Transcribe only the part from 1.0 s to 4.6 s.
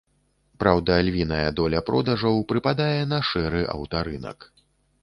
львіная доля продажаў прыпадае на шэры аўтарынак.